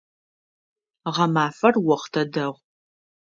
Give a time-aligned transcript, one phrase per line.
[1.15, 2.55] Гъэмафэр охътэ дэгъу.